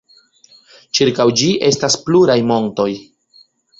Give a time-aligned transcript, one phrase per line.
[0.99, 2.89] Ĉirkaŭ ĝi estas pluraj montoj.